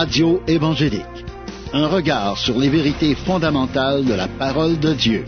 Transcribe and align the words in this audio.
Radio 0.00 0.40
évangélique. 0.46 1.24
Un 1.72 1.88
regard 1.88 2.38
sur 2.38 2.56
les 2.56 2.68
vérités 2.68 3.16
fondamentales 3.16 4.04
de 4.04 4.14
la 4.14 4.28
parole 4.28 4.78
de 4.78 4.92
Dieu. 4.94 5.24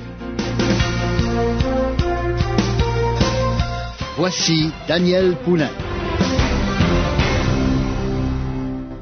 Voici 4.16 4.70
Daniel 4.86 5.34
Poulain. 5.38 5.72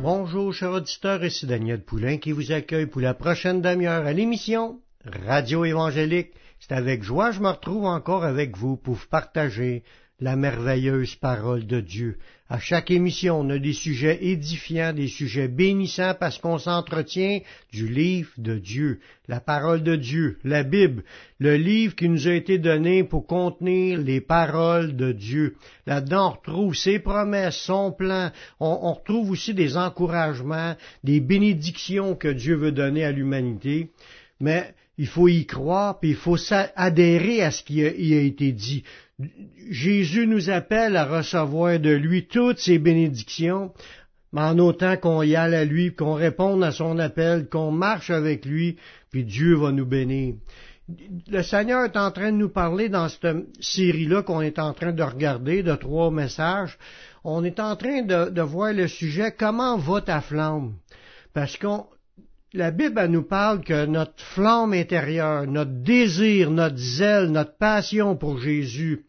Bonjour, 0.01 0.55
chers 0.55 0.73
auditeurs, 0.73 1.23
ici 1.23 1.45
Daniel 1.45 1.83
Poulain 1.83 2.17
qui 2.17 2.33
vous 2.33 2.51
accueille 2.51 2.87
pour 2.87 3.03
la 3.03 3.13
prochaine 3.13 3.61
demi-heure 3.61 4.07
à 4.07 4.15
l'émission 4.15 4.81
Radio 5.05 5.67
évangélique. 5.67 6.33
C'est 6.61 6.73
avec 6.73 7.03
joie 7.03 7.29
que 7.29 7.37
je 7.37 7.41
me 7.41 7.51
retrouve 7.51 7.85
encore 7.85 8.25
avec 8.25 8.57
vous 8.57 8.79
pour 8.79 8.97
partager 9.11 9.83
la 10.21 10.35
merveilleuse 10.35 11.15
parole 11.15 11.67
de 11.67 11.81
Dieu. 11.81 12.19
À 12.49 12.59
chaque 12.59 12.91
émission, 12.91 13.41
on 13.41 13.51
a 13.51 13.59
des 13.59 13.73
sujets 13.73 14.19
édifiants, 14.25 14.93
des 14.93 15.07
sujets 15.07 15.47
bénissants 15.49 16.15
parce 16.19 16.39
qu'on 16.39 16.59
s'entretient 16.59 17.41
du 17.73 17.87
livre 17.87 18.31
de 18.37 18.59
Dieu, 18.59 19.01
la 19.29 19.39
parole 19.39 19.83
de 19.83 19.95
Dieu, 19.95 20.39
la 20.43 20.65
Bible, 20.65 21.05
le 21.39 21.57
livre 21.57 21.95
qui 21.95 22.09
nous 22.09 22.27
a 22.27 22.33
été 22.33 22.59
donné 22.59 23.05
pour 23.05 23.27
contenir 23.27 23.99
les 23.99 24.21
paroles 24.21 24.97
de 24.97 25.13
Dieu. 25.13 25.57
Là-dedans, 25.87 26.29
on 26.29 26.37
retrouve 26.37 26.75
ses 26.75 26.99
promesses, 26.99 27.57
son 27.57 27.93
plan, 27.93 28.33
on, 28.59 28.79
on 28.83 28.95
retrouve 28.95 29.31
aussi 29.31 29.55
des 29.55 29.77
encouragements, 29.77 30.75
des 31.05 31.21
bénédictions 31.21 32.17
que 32.17 32.29
Dieu 32.29 32.57
veut 32.57 32.73
donner 32.73 33.05
à 33.05 33.13
l'humanité. 33.13 33.91
Mais 34.41 34.75
il 34.99 35.07
faut 35.07 35.29
y 35.29 35.47
croire, 35.47 36.01
puis 36.01 36.11
il 36.11 36.17
faut 36.17 36.37
adhérer 36.75 37.43
à 37.43 37.53
ce 37.53 37.63
qui 37.63 37.85
a, 37.85 37.87
a, 37.87 38.21
été 38.21 38.53
dit. 38.53 38.83
Jésus 39.71 40.27
nous 40.27 40.51
appelle 40.51 40.97
à 40.97 41.05
recevoir 41.05 41.79
de 41.79 41.91
lui 41.91 42.27
toutes 42.27 42.59
ses 42.59 42.79
bénédictions, 42.79 43.73
mais 44.33 44.43
en 44.43 44.59
autant 44.59 44.97
qu'on 44.97 45.23
y 45.23 45.37
aille 45.37 45.55
à 45.55 45.65
lui, 45.65 45.95
qu'on 45.95 46.15
réponde 46.15 46.63
à 46.65 46.73
son 46.73 46.99
appel, 46.99 47.49
qu'on 47.49 47.71
marche 47.71 48.11
avec 48.11 48.45
lui, 48.45 48.77
puis 49.11 49.25
Dieu 49.25 49.55
va 49.55 49.71
nous 49.73 49.87
bénir. 49.87 50.35
Le 51.29 51.43
Seigneur 51.43 51.85
est 51.85 51.97
en 51.97 52.11
train 52.11 52.33
de 52.33 52.37
nous 52.37 52.49
parler 52.49 52.89
dans 52.89 53.09
cette 53.09 53.37
série-là 53.61 54.23
qu'on 54.23 54.41
est 54.41 54.59
en 54.59 54.73
train 54.73 54.93
de 54.93 55.03
regarder, 55.03 55.63
de 55.63 55.75
trois 55.75 56.11
messages. 56.11 56.79
On 57.25 57.45
est 57.45 57.61
en 57.61 57.77
train 57.77 58.03
de 58.03 58.43
voir 58.43 58.73
le 58.73 58.89
sujet 58.89 59.35
Comment 59.39 59.77
va 59.77 60.01
ta 60.01 60.21
flamme? 60.23 60.75
Parce 61.35 61.59
qu'on 61.59 61.87
la 62.53 62.71
Bible 62.71 63.07
nous 63.07 63.23
parle 63.23 63.63
que 63.63 63.87
notre 63.87 64.23
flamme 64.23 64.73
intérieure, 64.73 65.47
notre 65.47 65.83
désir, 65.83 66.51
notre 66.51 66.77
zèle, 66.77 67.31
notre 67.31 67.57
passion 67.57 68.17
pour 68.17 68.39
Jésus, 68.39 69.05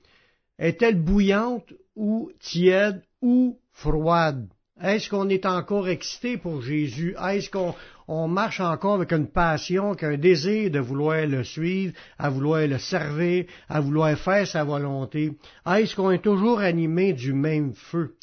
est-elle 0.57 1.01
bouillante 1.01 1.73
ou 1.95 2.31
tiède 2.39 3.01
ou 3.21 3.59
froide? 3.71 4.49
Est-ce 4.81 5.09
qu'on 5.09 5.27
est 5.27 5.45
encore 5.45 5.89
excité 5.89 6.37
pour 6.37 6.61
Jésus? 6.61 7.13
Est-ce 7.21 7.49
qu'on 7.49 8.27
marche 8.27 8.61
encore 8.61 8.95
avec 8.95 9.11
une 9.11 9.27
passion, 9.27 9.93
qu'un 9.93 10.15
désir 10.15 10.71
de 10.71 10.79
vouloir 10.79 11.25
le 11.27 11.43
suivre, 11.43 11.93
à 12.17 12.29
vouloir 12.29 12.65
le 12.65 12.77
servir, 12.77 13.45
à 13.67 13.81
vouloir 13.81 14.17
faire 14.17 14.47
sa 14.47 14.63
volonté? 14.63 15.33
Est-ce 15.67 15.95
qu'on 15.95 16.11
est 16.11 16.23
toujours 16.23 16.59
animé 16.59 17.11
du 17.11 17.33
même 17.33 17.73
feu? 17.73 18.15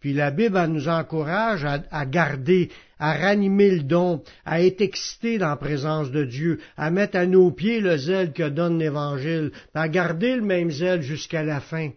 Puis 0.00 0.12
la 0.12 0.30
Bible 0.30 0.66
nous 0.66 0.88
encourage 0.88 1.64
à, 1.64 2.06
garder, 2.06 2.70
à 2.98 3.14
ranimer 3.14 3.70
le 3.70 3.82
don, 3.82 4.22
à 4.44 4.60
être 4.60 4.82
excité 4.82 5.38
dans 5.38 5.48
la 5.48 5.56
présence 5.56 6.10
de 6.10 6.24
Dieu, 6.24 6.60
à 6.76 6.90
mettre 6.90 7.16
à 7.16 7.24
nos 7.24 7.52
pieds 7.52 7.80
le 7.80 7.96
zèle 7.96 8.32
que 8.32 8.48
donne 8.48 8.78
l'Évangile, 8.78 9.52
à 9.74 9.88
garder 9.88 10.36
le 10.36 10.42
même 10.42 10.70
zèle 10.70 11.02
jusqu'à 11.02 11.42
la 11.42 11.60
fin 11.60 11.90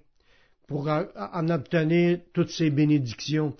pour 0.67 0.87
en 0.87 1.49
obtenir 1.49 2.19
toutes 2.33 2.49
ces 2.49 2.69
bénédictions. 2.69 3.55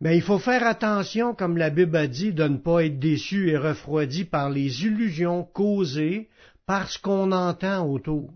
Mais 0.00 0.16
il 0.16 0.22
faut 0.22 0.38
faire 0.38 0.64
attention, 0.64 1.34
comme 1.34 1.56
la 1.56 1.70
Bible 1.70 1.96
a 1.96 2.06
dit, 2.06 2.32
de 2.32 2.44
ne 2.44 2.56
pas 2.56 2.84
être 2.84 2.98
déçu 3.00 3.50
et 3.50 3.56
refroidi 3.56 4.24
par 4.24 4.48
les 4.48 4.84
illusions 4.84 5.42
causées 5.42 6.28
par 6.66 6.88
ce 6.88 6.98
qu'on 6.98 7.32
entend 7.32 7.86
autour. 7.86 8.30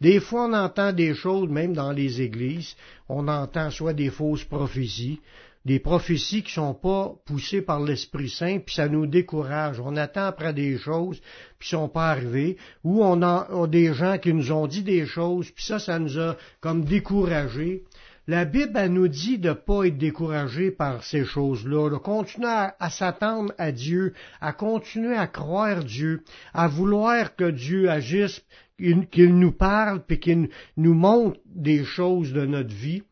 Des 0.00 0.20
fois, 0.20 0.46
on 0.46 0.52
entend 0.52 0.92
des 0.92 1.14
choses, 1.14 1.48
même 1.48 1.74
dans 1.74 1.92
les 1.92 2.22
églises, 2.22 2.76
on 3.08 3.28
entend 3.28 3.70
soit 3.70 3.92
des 3.92 4.08
fausses 4.08 4.44
prophéties, 4.44 5.20
des 5.66 5.78
prophéties 5.78 6.42
qui 6.42 6.52
sont 6.52 6.72
pas 6.72 7.12
poussées 7.26 7.60
par 7.60 7.80
l'Esprit 7.80 8.30
Saint, 8.30 8.60
puis 8.60 8.74
ça 8.74 8.88
nous 8.88 9.06
décourage. 9.06 9.78
On 9.80 9.96
attend 9.96 10.24
après 10.24 10.54
des 10.54 10.78
choses, 10.78 11.20
puis 11.58 11.68
sont 11.68 11.88
pas 11.88 12.10
arrivées, 12.10 12.56
ou 12.82 13.04
on 13.04 13.20
a, 13.22 13.66
des 13.66 13.92
gens 13.92 14.16
qui 14.16 14.32
nous 14.32 14.52
ont 14.52 14.66
dit 14.66 14.82
des 14.82 15.04
choses, 15.04 15.50
puis 15.50 15.64
ça, 15.64 15.78
ça 15.78 15.98
nous 15.98 16.18
a 16.18 16.36
comme 16.60 16.84
découragés. 16.84 17.82
La 18.30 18.44
Bible 18.44 18.86
nous 18.86 19.08
dit 19.08 19.38
de 19.38 19.48
ne 19.48 19.54
pas 19.54 19.86
être 19.86 19.98
découragé 19.98 20.70
par 20.70 21.02
ces 21.02 21.24
choses-là, 21.24 21.90
de 21.90 21.96
continuer 21.96 22.46
à 22.46 22.88
s'attendre 22.88 23.52
à 23.58 23.72
Dieu, 23.72 24.14
à 24.40 24.52
continuer 24.52 25.16
à 25.16 25.26
croire 25.26 25.82
Dieu, 25.82 26.22
à 26.54 26.68
vouloir 26.68 27.34
que 27.34 27.50
Dieu 27.50 27.90
agisse, 27.90 28.40
qu'il 28.78 29.34
nous 29.36 29.50
parle 29.50 30.04
puis 30.06 30.20
qu'il 30.20 30.48
nous 30.76 30.94
montre 30.94 31.40
des 31.44 31.82
choses 31.82 32.32
de 32.32 32.46
notre 32.46 32.72
vie. 32.72 33.02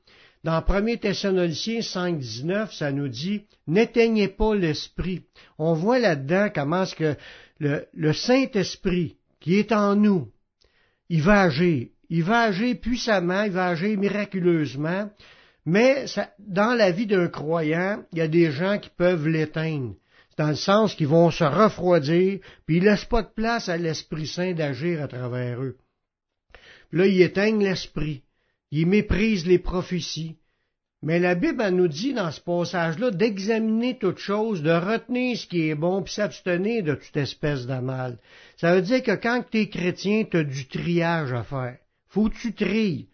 Dans 0.44 0.64
1 0.64 0.98
Thessaloniciens 0.98 1.82
5, 1.82 2.16
19, 2.20 2.72
ça 2.72 2.92
nous 2.92 3.08
dit 3.08 3.42
N'éteignez 3.66 4.28
pas 4.28 4.54
l'esprit. 4.54 5.24
On 5.58 5.74
voit 5.74 5.98
là-dedans 5.98 6.48
comment 6.54 6.84
est-ce 6.84 6.94
que 6.94 7.16
le, 7.58 8.12
Saint-Esprit 8.12 9.16
qui 9.40 9.56
est 9.56 9.72
en 9.72 9.96
nous, 9.96 10.30
il 11.08 11.22
va 11.22 11.40
agir. 11.40 11.88
Il 12.10 12.24
va 12.24 12.40
agir 12.42 12.76
puissamment, 12.80 13.42
il 13.42 13.52
va 13.52 13.66
agir 13.66 13.98
miraculeusement, 13.98 15.10
mais 15.66 16.06
dans 16.38 16.74
la 16.74 16.90
vie 16.90 17.06
d'un 17.06 17.28
croyant, 17.28 18.02
il 18.12 18.18
y 18.18 18.22
a 18.22 18.28
des 18.28 18.50
gens 18.50 18.78
qui 18.78 18.90
peuvent 18.96 19.28
l'éteindre 19.28 19.94
dans 20.38 20.48
le 20.48 20.54
sens 20.54 20.94
qu'ils 20.94 21.08
vont 21.08 21.30
se 21.30 21.44
refroidir, 21.44 22.38
puis 22.64 22.76
ils 22.76 22.84
laissent 22.84 23.04
pas 23.04 23.22
de 23.22 23.28
place 23.34 23.68
à 23.68 23.76
l'Esprit 23.76 24.26
Saint 24.26 24.52
d'agir 24.52 25.02
à 25.02 25.08
travers 25.08 25.60
eux. 25.60 25.76
là, 26.92 27.06
ils 27.06 27.20
éteignent 27.20 27.62
l'Esprit, 27.62 28.22
ils 28.70 28.86
méprisent 28.86 29.46
les 29.46 29.58
prophéties. 29.58 30.36
Mais 31.02 31.18
la 31.20 31.34
Bible 31.34 31.68
nous 31.68 31.86
dit 31.86 32.12
dans 32.12 32.30
ce 32.30 32.40
passage-là 32.40 33.10
d'examiner 33.10 33.98
toute 33.98 34.18
chose, 34.18 34.62
de 34.62 34.70
retenir 34.70 35.36
ce 35.36 35.46
qui 35.46 35.68
est 35.68 35.74
bon, 35.74 36.02
puis 36.02 36.14
s'abstenir 36.14 36.82
de 36.82 36.94
toute 36.94 37.16
espèce 37.16 37.66
de 37.66 37.78
mal. 37.78 38.18
Ça 38.56 38.74
veut 38.74 38.82
dire 38.82 39.02
que 39.02 39.14
quand 39.14 39.44
tu 39.48 39.58
es 39.58 39.68
chrétien, 39.68 40.24
tu 40.24 40.38
as 40.38 40.44
du 40.44 40.66
triage 40.66 41.32
à 41.32 41.44
faire. 41.44 41.78
Faut 42.18 42.30
que 42.30 42.36
tu 42.36 42.52
tries. 42.52 43.06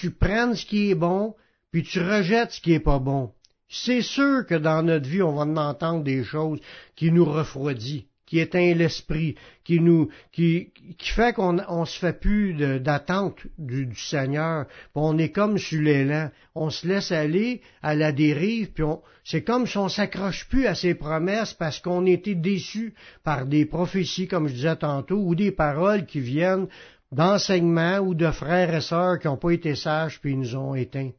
Tu 0.00 0.10
prennes 0.10 0.56
ce 0.56 0.66
qui 0.66 0.90
est 0.90 0.96
bon, 0.96 1.36
puis 1.70 1.84
tu 1.84 2.00
rejettes 2.00 2.50
ce 2.50 2.60
qui 2.60 2.72
est 2.72 2.80
pas 2.80 2.98
bon. 2.98 3.30
C'est 3.68 4.02
sûr 4.02 4.44
que 4.44 4.56
dans 4.56 4.82
notre 4.82 5.08
vie, 5.08 5.22
on 5.22 5.36
va 5.36 5.62
entendre 5.68 6.02
des 6.02 6.24
choses 6.24 6.58
qui 6.96 7.12
nous 7.12 7.24
refroidissent, 7.24 8.06
qui 8.26 8.40
éteignent 8.40 8.76
l'esprit, 8.76 9.36
qui 9.62 9.78
nous, 9.78 10.08
qui, 10.32 10.72
qui 10.98 11.10
fait 11.10 11.32
qu'on 11.32 11.58
on 11.68 11.84
se 11.84 11.96
fait 11.96 12.18
plus 12.18 12.54
d'attente 12.80 13.38
du, 13.56 13.88
Seigneur. 13.94 14.66
on 14.96 15.16
est 15.16 15.30
comme 15.30 15.56
sur 15.56 15.80
l'élan. 15.80 16.32
On 16.56 16.70
se 16.70 16.88
laisse 16.88 17.12
aller 17.12 17.60
à 17.82 17.94
la 17.94 18.10
dérive, 18.10 18.72
puis 18.72 18.84
c'est 19.22 19.44
comme 19.44 19.68
si 19.68 19.78
on 19.78 19.88
s'accroche 19.88 20.48
plus 20.48 20.66
à 20.66 20.74
ses 20.74 20.94
promesses 20.94 21.54
parce 21.54 21.78
qu'on 21.78 22.04
était 22.04 22.34
déçu 22.34 22.94
par 23.22 23.46
des 23.46 23.64
prophéties, 23.64 24.26
comme 24.26 24.48
je 24.48 24.54
disais 24.54 24.74
tantôt, 24.74 25.22
ou 25.22 25.36
des 25.36 25.52
paroles 25.52 26.04
qui 26.04 26.18
viennent 26.18 26.66
d'enseignements 27.12 27.98
ou 27.98 28.14
de 28.14 28.30
frères 28.30 28.74
et 28.74 28.80
sœurs 28.80 29.18
qui 29.18 29.26
n'ont 29.26 29.36
pas 29.36 29.50
été 29.50 29.74
sages 29.74 30.20
puis 30.20 30.36
nous 30.36 30.56
ont 30.56 30.74
éteints. 30.74 31.10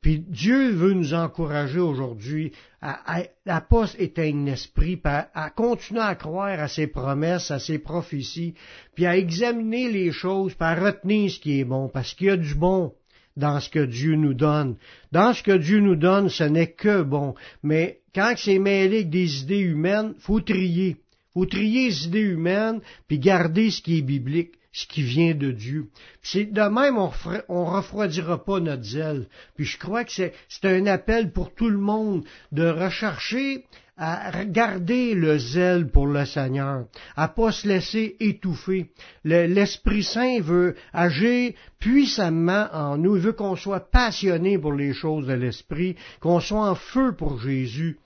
Puis 0.00 0.20
Dieu 0.20 0.70
veut 0.70 0.92
nous 0.92 1.12
encourager 1.12 1.80
aujourd'hui 1.80 2.52
à, 2.80 3.22
à, 3.46 3.60
pas 3.60 3.92
éteindre 3.98 4.46
l'esprit, 4.46 5.00
à, 5.04 5.28
à 5.34 5.50
continuer 5.50 6.00
à 6.00 6.14
croire 6.14 6.60
à 6.60 6.68
ses 6.68 6.86
promesses, 6.86 7.50
à 7.50 7.58
ses 7.58 7.78
prophéties, 7.78 8.54
puis 8.94 9.06
à 9.06 9.16
examiner 9.16 9.90
les 9.90 10.12
choses, 10.12 10.54
puis 10.54 10.64
à 10.64 10.74
retenir 10.76 11.30
ce 11.30 11.40
qui 11.40 11.58
est 11.58 11.64
bon, 11.64 11.88
parce 11.88 12.14
qu'il 12.14 12.28
y 12.28 12.30
a 12.30 12.36
du 12.36 12.54
bon 12.54 12.92
dans 13.36 13.60
ce 13.60 13.68
que 13.68 13.84
Dieu 13.84 14.14
nous 14.14 14.34
donne. 14.34 14.76
Dans 15.10 15.32
ce 15.32 15.42
que 15.42 15.56
Dieu 15.56 15.80
nous 15.80 15.96
donne, 15.96 16.28
ce 16.28 16.44
n'est 16.44 16.72
que 16.72 17.02
bon. 17.02 17.34
Mais 17.62 18.00
quand 18.14 18.34
c'est 18.36 18.58
mêlé 18.58 18.98
avec 18.98 19.10
des 19.10 19.42
idées 19.42 19.58
humaines, 19.58 20.14
faut 20.18 20.40
trier. 20.40 20.96
Faut 21.34 21.46
trier 21.46 21.88
les 21.88 22.06
idées 22.06 22.20
humaines, 22.20 22.80
puis 23.08 23.18
garder 23.18 23.70
ce 23.70 23.82
qui 23.82 23.98
est 23.98 24.02
biblique 24.02 24.57
ce 24.78 24.86
qui 24.86 25.02
vient 25.02 25.34
de 25.34 25.50
Dieu. 25.50 25.88
C'est 26.22 26.44
de 26.44 26.62
même, 26.62 26.98
on, 26.98 27.10
on 27.48 27.64
refroidira 27.64 28.44
pas 28.44 28.60
notre 28.60 28.84
zèle. 28.84 29.26
Puis 29.56 29.64
je 29.64 29.76
crois 29.76 30.04
que 30.04 30.12
c'est 30.12 30.32
un 30.62 30.86
appel 30.86 31.32
pour 31.32 31.52
tout 31.52 31.68
le 31.68 31.78
monde 31.78 32.24
de 32.52 32.68
rechercher 32.68 33.64
à 33.96 34.44
garder 34.44 35.14
le 35.14 35.36
zèle 35.36 35.90
pour 35.90 36.06
le 36.06 36.24
Seigneur, 36.24 36.84
à 37.16 37.26
pas 37.26 37.50
se 37.50 37.66
laisser 37.66 38.14
étouffer. 38.20 38.92
L'Esprit 39.24 40.04
Saint 40.04 40.40
veut 40.40 40.76
agir 40.92 41.54
puissamment 41.80 42.68
en 42.72 42.96
nous, 42.96 43.16
il 43.16 43.22
veut 43.22 43.32
qu'on 43.32 43.56
soit 43.56 43.90
passionné 43.90 44.56
pour 44.56 44.74
les 44.74 44.92
choses 44.92 45.26
de 45.26 45.32
l'Esprit, 45.32 45.96
qu'on 46.20 46.38
soit 46.38 46.70
en 46.70 46.76
feu 46.76 47.16
pour 47.16 47.40
Jésus. 47.40 47.98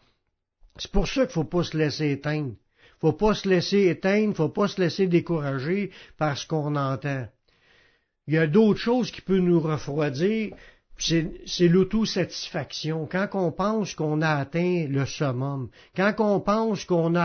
C'est 0.79 0.91
pour 0.91 1.07
ça 1.07 1.27
qu'il 1.27 1.35
faut 1.35 1.45
pas 1.45 1.65
se 1.65 1.77
laisser 1.77 2.13
éteindre 2.13 2.55
faut 3.03 3.13
pas 3.13 3.35
se 3.35 3.49
laisser 3.49 3.89
éteindre, 3.89 4.37
faut 4.37 4.49
pas 4.49 4.69
se 4.69 4.81
laisser 4.81 5.09
décourager 5.09 5.91
par 6.17 6.39
ce 6.39 6.47
qu'on 6.47 6.77
entend. 6.77 7.27
Il 8.29 8.35
y 8.35 8.39
a 8.39 8.47
d'autres 8.47 8.79
choses 8.79 9.11
qui 9.11 9.21
peuvent 9.21 9.41
nous 9.41 9.61
refroidir, 9.61 10.55
c'est 10.97 11.69
l'autosatisfaction. 11.69 13.09
Quand 13.11 13.29
on 13.35 13.51
pense 13.51 13.97
qu'on 13.97 14.23
a 14.23 14.37
atteint 14.37 14.87
le 14.89 15.05
summum, 15.05 15.69
quand 15.97 16.15
on 16.21 16.39
pense 16.39 16.85
qu'on 16.85 17.17
a 17.17 17.25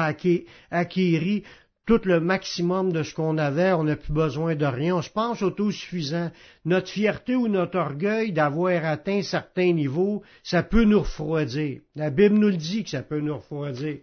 acquis, 0.72 1.44
tout 1.86 2.02
le 2.06 2.20
maximum 2.20 2.92
de 2.92 3.04
ce 3.04 3.14
qu'on 3.14 3.38
avait, 3.38 3.72
on 3.74 3.84
n'a 3.84 3.96
plus 3.96 4.12
besoin 4.12 4.56
de 4.56 4.66
rien, 4.66 4.96
on 4.96 5.04
se 5.04 5.12
pense 5.12 5.44
autosuffisant. 5.44 6.32
Notre 6.66 6.90
fierté 6.90 7.36
ou 7.36 7.48
notre 7.48 7.78
orgueil 7.78 8.34
d'avoir 8.34 8.84
atteint 8.84 9.22
certains 9.22 9.74
niveaux, 9.74 10.24
ça 10.44 10.64
peut 10.64 10.86
nous 10.86 11.02
refroidir. 11.02 11.82
La 11.96 12.10
Bible 12.10 12.40
nous 12.40 12.50
le 12.50 12.58
dit 12.58 12.84
que 12.84 12.90
ça 12.90 13.04
peut 13.04 13.22
nous 13.22 13.36
refroidir. 13.36 14.00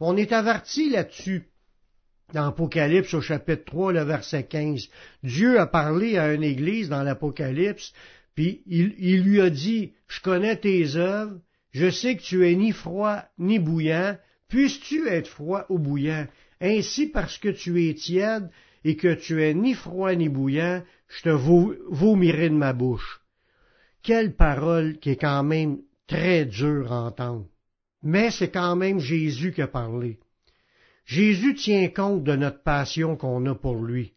On 0.00 0.16
est 0.16 0.32
averti 0.32 0.90
là-dessus. 0.90 1.44
Dans 2.34 2.44
l'Apocalypse 2.44 3.14
au 3.14 3.20
chapitre 3.20 3.64
3, 3.66 3.92
le 3.92 4.02
verset 4.02 4.44
15, 4.44 4.88
Dieu 5.22 5.60
a 5.60 5.66
parlé 5.66 6.18
à 6.18 6.34
une 6.34 6.42
église 6.42 6.88
dans 6.88 7.02
l'Apocalypse 7.02 7.92
puis 8.36 8.62
il, 8.66 9.22
lui 9.22 9.40
a 9.40 9.48
dit, 9.48 9.94
je 10.08 10.20
connais 10.20 10.56
tes 10.56 10.96
œuvres, 10.96 11.40
je 11.72 11.90
sais 11.90 12.16
que 12.16 12.22
tu 12.22 12.46
es 12.46 12.54
ni 12.54 12.70
froid 12.70 13.22
ni 13.38 13.58
bouillant, 13.58 14.16
puisses-tu 14.48 15.08
être 15.08 15.26
froid 15.26 15.64
ou 15.70 15.78
bouillant? 15.78 16.26
Ainsi 16.60 17.06
parce 17.06 17.38
que 17.38 17.48
tu 17.48 17.88
es 17.88 17.94
tiède 17.94 18.50
et 18.84 18.96
que 18.96 19.14
tu 19.14 19.42
es 19.42 19.54
ni 19.54 19.72
froid 19.72 20.14
ni 20.14 20.28
bouillant, 20.28 20.82
je 21.08 21.22
te 21.22 21.30
vomirai 21.30 22.50
de 22.50 22.54
ma 22.54 22.74
bouche. 22.74 23.22
Quelle 24.02 24.36
parole 24.36 24.98
qui 24.98 25.10
est 25.10 25.20
quand 25.20 25.42
même 25.42 25.78
très 26.06 26.44
dure 26.44 26.92
à 26.92 27.06
entendre. 27.06 27.46
Mais 28.06 28.30
c'est 28.30 28.50
quand 28.50 28.76
même 28.76 29.00
Jésus 29.00 29.52
qui 29.52 29.62
a 29.62 29.66
parlé. 29.66 30.20
Jésus 31.06 31.56
tient 31.56 31.88
compte 31.88 32.22
de 32.22 32.36
notre 32.36 32.62
passion 32.62 33.16
qu'on 33.16 33.44
a 33.46 33.54
pour 33.56 33.84
lui. 33.84 34.12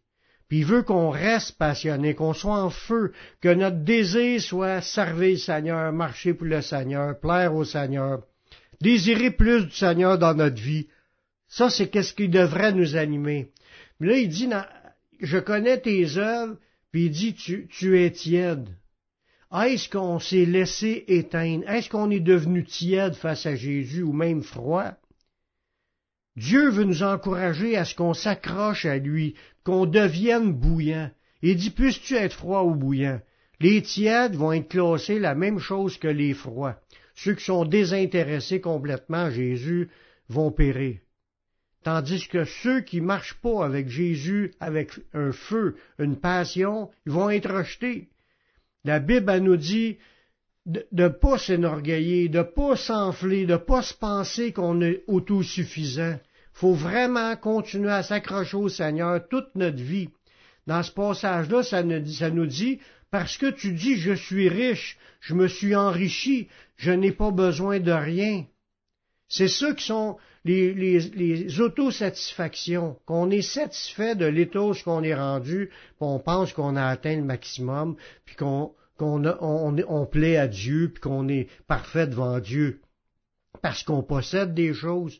Puis 0.47 0.59
il 0.59 0.65
veut 0.65 0.83
qu'on 0.83 1.09
reste 1.09 1.57
passionné, 1.57 2.13
qu'on 2.13 2.33
soit 2.33 2.61
en 2.61 2.69
feu, 2.69 3.13
que 3.41 3.51
notre 3.51 3.83
désir 3.83 4.39
soit 4.41 4.81
servir 4.81 5.31
le 5.31 5.37
Seigneur, 5.37 5.91
marcher 5.91 6.35
pour 6.35 6.45
le 6.45 6.61
Seigneur, 6.61 7.19
plaire 7.19 7.55
au 7.55 7.63
Seigneur, 7.63 8.21
désirer 8.79 9.31
plus 9.31 9.65
du 9.65 9.71
Seigneur 9.71 10.19
dans 10.19 10.35
notre 10.35 10.61
vie. 10.61 10.87
Ça, 11.47 11.71
c'est 11.71 11.87
qu'est-ce 11.87 12.13
qui 12.13 12.29
devrait 12.29 12.73
nous 12.73 12.95
animer. 12.95 13.49
Mais 13.99 14.07
là, 14.07 14.17
il 14.19 14.29
dit, 14.29 14.49
je 15.19 15.39
connais 15.39 15.79
tes 15.79 16.17
œuvres, 16.17 16.57
puis 16.91 17.05
il 17.05 17.11
dit, 17.11 17.33
tu, 17.33 17.67
tu 17.71 17.99
es 17.99 18.11
tiède. 18.11 18.69
Est-ce 19.51 19.89
qu'on 19.89 20.19
s'est 20.19 20.45
laissé 20.45 21.05
éteindre? 21.07 21.67
Est-ce 21.67 21.89
qu'on 21.89 22.11
est 22.11 22.19
devenu 22.19 22.63
tiède 22.63 23.15
face 23.15 23.45
à 23.47 23.55
Jésus 23.55 24.03
ou 24.03 24.13
même 24.13 24.43
froid? 24.43 24.93
Dieu 26.35 26.69
veut 26.69 26.83
nous 26.83 27.03
encourager 27.03 27.75
à 27.75 27.83
ce 27.83 27.95
qu'on 27.95 28.13
s'accroche 28.13 28.85
à 28.85 28.97
lui, 28.97 29.35
qu'on 29.63 29.85
devienne 29.85 30.53
bouillant. 30.53 31.09
Il 31.41 31.55
dit, 31.55 31.71
puisses-tu 31.71 32.15
être 32.15 32.33
froid 32.33 32.61
ou 32.61 32.75
bouillant? 32.75 33.19
Les 33.59 33.81
tièdes 33.81 34.35
vont 34.35 34.53
être 34.53 34.69
classés 34.69 35.19
la 35.19 35.35
même 35.35 35.59
chose 35.59 35.97
que 35.97 36.07
les 36.07 36.33
froids. 36.33 36.79
Ceux 37.15 37.33
qui 37.33 37.43
sont 37.43 37.65
désintéressés 37.65 38.61
complètement 38.61 39.25
à 39.25 39.31
Jésus 39.31 39.89
vont 40.29 40.51
périr. 40.51 40.99
Tandis 41.83 42.27
que 42.27 42.45
ceux 42.45 42.81
qui 42.81 43.01
marchent 43.01 43.39
pas 43.41 43.65
avec 43.65 43.89
Jésus, 43.89 44.53
avec 44.59 44.91
un 45.13 45.31
feu, 45.31 45.75
une 45.97 46.17
passion, 46.17 46.89
ils 47.05 47.11
vont 47.11 47.29
être 47.29 47.51
rejetés. 47.51 48.09
La 48.83 48.99
Bible 48.99 49.37
nous 49.37 49.57
dit 49.57 49.97
de 50.65 50.85
ne 50.91 51.07
pas 51.07 51.37
s'enorgueiller, 51.37 52.29
de 52.29 52.39
ne 52.39 52.43
pas 52.43 52.75
s'enfler, 52.75 53.45
de 53.45 53.53
ne 53.53 53.57
pas 53.57 53.81
se 53.81 53.93
penser 53.93 54.51
qu'on 54.53 54.81
est 54.81 55.03
autosuffisant 55.07 56.17
faut 56.59 56.73
vraiment 56.73 57.37
continuer 57.37 57.89
à 57.89 58.03
s'accrocher 58.03 58.57
au 58.57 58.67
Seigneur 58.67 59.25
toute 59.29 59.55
notre 59.55 59.81
vie. 59.81 60.09
Dans 60.67 60.83
ce 60.83 60.91
passage-là, 60.91 61.63
ça, 61.63 61.83
nous 61.83 62.45
dit, 62.45 62.79
parce 63.11 63.37
que 63.37 63.49
tu 63.49 63.71
dis, 63.71 63.95
je 63.95 64.11
suis 64.11 64.49
riche, 64.49 64.97
je 65.21 65.35
me 65.35 65.47
suis 65.47 65.73
enrichi, 65.73 66.49
je 66.75 66.91
n'ai 66.91 67.13
pas 67.13 67.31
besoin 67.31 67.79
de 67.79 67.93
rien. 67.93 68.45
C'est 69.29 69.47
ça 69.47 69.73
qui 69.73 69.85
sont 69.85 70.17
les, 70.45 71.59
autosatisfactions, 71.59 72.97
qu'on 73.05 73.29
est 73.29 73.41
satisfait 73.41 74.15
de 74.15 74.25
l'état 74.25 74.61
où 74.61 74.73
qu'on 74.73 75.03
est 75.03 75.15
rendu, 75.15 75.69
qu'on 75.99 76.19
pense 76.19 76.53
qu'on 76.53 76.75
a 76.75 76.85
atteint 76.85 77.15
le 77.15 77.23
maximum, 77.23 77.95
puis 78.25 78.35
qu'on 78.35 78.73
on, 78.99 80.05
plaît 80.05 80.37
à 80.37 80.47
Dieu, 80.47 80.91
puis 80.93 81.01
qu'on 81.01 81.27
est 81.27 81.47
parfait 81.67 82.07
devant 82.07 82.39
Dieu, 82.39 82.81
parce 83.61 83.83
qu'on 83.83 84.03
possède 84.03 84.53
des 84.53 84.73
choses 84.73 85.19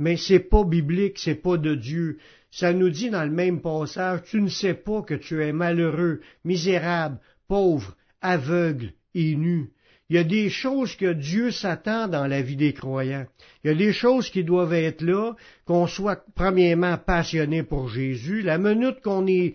mais 0.00 0.16
c'est 0.16 0.40
pas 0.40 0.64
biblique, 0.64 1.18
c'est 1.18 1.34
pas 1.34 1.58
de 1.58 1.74
Dieu. 1.74 2.18
Ça 2.50 2.72
nous 2.72 2.88
dit 2.88 3.10
dans 3.10 3.22
le 3.22 3.30
même 3.30 3.60
passage, 3.60 4.22
tu 4.22 4.40
ne 4.40 4.48
sais 4.48 4.72
pas 4.72 5.02
que 5.02 5.14
tu 5.14 5.44
es 5.44 5.52
malheureux, 5.52 6.22
misérable, 6.42 7.18
pauvre, 7.46 7.94
aveugle 8.22 8.94
et 9.14 9.36
nu. 9.36 9.72
Il 10.10 10.16
y 10.16 10.18
a 10.18 10.24
des 10.24 10.50
choses 10.50 10.96
que 10.96 11.12
Dieu 11.12 11.52
s'attend 11.52 12.08
dans 12.08 12.26
la 12.26 12.42
vie 12.42 12.56
des 12.56 12.72
croyants. 12.72 13.26
Il 13.62 13.68
y 13.68 13.70
a 13.70 13.76
des 13.76 13.92
choses 13.92 14.28
qui 14.28 14.42
doivent 14.42 14.72
être 14.72 15.02
là, 15.02 15.34
qu'on 15.66 15.86
soit 15.86 16.24
premièrement 16.34 16.98
passionné 16.98 17.62
pour 17.62 17.88
Jésus. 17.88 18.42
La 18.42 18.58
minute 18.58 19.00
qu'on 19.04 19.22
n'est 19.22 19.54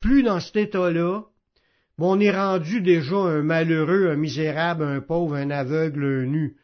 plus 0.00 0.24
dans 0.24 0.40
cet 0.40 0.56
état-là, 0.56 1.22
on 1.98 2.18
est 2.18 2.32
rendu 2.32 2.80
déjà 2.80 3.14
un 3.14 3.42
malheureux, 3.42 4.10
un 4.10 4.16
misérable, 4.16 4.82
un 4.82 5.00
pauvre, 5.00 5.36
un 5.36 5.50
aveugle, 5.50 6.04
un 6.04 6.26
nu. 6.26 6.56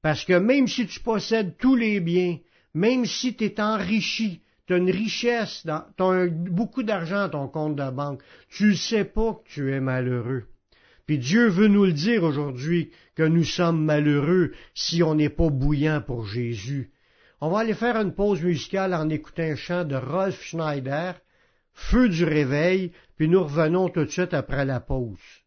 Parce 0.00 0.24
que 0.24 0.38
même 0.38 0.66
si 0.66 0.86
tu 0.86 0.98
possèdes 1.00 1.58
tous 1.58 1.76
les 1.76 2.00
biens, 2.00 2.38
même 2.72 3.04
si 3.04 3.36
tu 3.36 3.44
es 3.44 3.60
enrichi, 3.60 4.40
tu 4.66 4.72
as 4.72 4.78
une 4.78 4.90
richesse, 4.90 5.62
tu 5.62 6.02
as 6.02 6.26
beaucoup 6.26 6.82
d'argent 6.82 7.28
dans 7.28 7.46
ton 7.46 7.48
compte 7.48 7.76
de 7.76 7.90
banque, 7.90 8.22
tu 8.48 8.68
ne 8.68 8.74
sais 8.74 9.04
pas 9.04 9.34
que 9.34 9.50
tu 9.50 9.72
es 9.74 9.80
malheureux. 9.80 10.44
Puis 11.06 11.18
Dieu 11.18 11.48
veut 11.48 11.68
nous 11.68 11.84
le 11.84 11.92
dire 11.92 12.22
aujourd'hui 12.22 12.90
que 13.14 13.22
nous 13.22 13.44
sommes 13.44 13.84
malheureux 13.84 14.52
si 14.74 15.02
on 15.02 15.14
n'est 15.14 15.28
pas 15.28 15.50
bouillant 15.50 16.00
pour 16.00 16.26
Jésus. 16.26 16.90
On 17.40 17.50
va 17.50 17.60
aller 17.60 17.74
faire 17.74 17.96
une 17.96 18.14
pause 18.14 18.42
musicale 18.42 18.94
en 18.94 19.08
écoutant 19.08 19.42
un 19.42 19.56
chant 19.56 19.84
de 19.84 19.96
Rolf 19.96 20.40
Schneider, 20.42 21.20
Feu 21.72 22.08
du 22.08 22.24
réveil, 22.24 22.92
puis 23.16 23.28
nous 23.28 23.42
revenons 23.42 23.88
tout 23.88 24.04
de 24.04 24.10
suite 24.10 24.34
après 24.34 24.64
la 24.64 24.78
pause. 24.78 25.41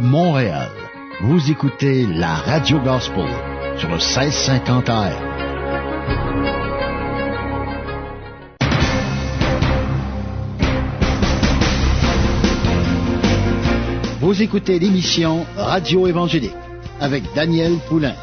Montréal. 0.00 0.70
Vous 1.20 1.50
écoutez 1.50 2.06
la 2.06 2.34
Radio 2.34 2.78
Gospel 2.80 3.28
sur 3.76 3.88
le 3.88 3.96
1650 3.96 4.88
AM. 4.88 5.28
Vous 14.20 14.42
écoutez 14.42 14.78
l'émission 14.78 15.46
Radio 15.56 16.06
Évangélique 16.06 16.52
avec 17.00 17.24
Daniel 17.34 17.78
Poulain. 17.88 18.14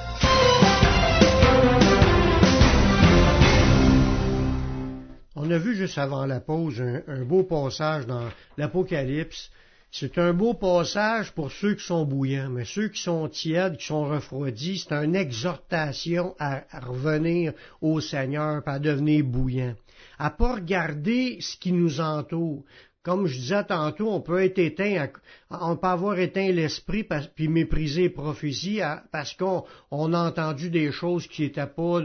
On 5.35 5.51
a 5.51 5.57
vu 5.57 5.75
juste 5.75 5.97
avant 5.97 6.25
la 6.25 6.39
pause 6.39 6.81
un, 6.81 7.01
un 7.07 7.23
beau 7.23 7.43
passage 7.43 8.05
dans 8.07 8.23
l'Apocalypse. 8.57 9.49
C'est 9.97 10.17
un 10.17 10.33
beau 10.33 10.53
passage 10.53 11.31
pour 11.31 11.53
ceux 11.53 11.75
qui 11.75 11.85
sont 11.85 12.03
bouillants, 12.03 12.49
mais 12.49 12.65
ceux 12.65 12.89
qui 12.89 13.01
sont 13.01 13.29
tièdes, 13.29 13.77
qui 13.77 13.85
sont 13.85 14.03
refroidis, 14.03 14.79
c'est 14.79 14.93
une 14.93 15.15
exhortation 15.15 16.35
à, 16.37 16.63
revenir 16.81 17.53
au 17.79 18.01
Seigneur, 18.01 18.61
à 18.65 18.77
devenir 18.77 19.23
bouillant, 19.23 19.73
à 20.19 20.31
pas 20.31 20.55
regarder 20.55 21.37
ce 21.39 21.55
qui 21.55 21.71
nous 21.71 22.01
entoure. 22.01 22.65
Comme 23.03 23.25
je 23.25 23.37
disais 23.37 23.63
tantôt, 23.63 24.11
on 24.11 24.19
peut 24.19 24.43
être 24.43 24.59
éteint, 24.59 25.07
on 25.49 25.77
peut 25.77 25.87
avoir 25.87 26.19
éteint 26.19 26.51
l'esprit 26.51 27.07
puis 27.33 27.47
mépriser 27.47 28.01
les 28.01 28.09
prophéties 28.09 28.81
parce 29.13 29.33
qu'on 29.33 29.63
on 29.91 30.11
a 30.11 30.27
entendu 30.27 30.69
des 30.69 30.91
choses 30.91 31.25
qui 31.25 31.43
n'étaient 31.43 31.67
pas 31.67 32.01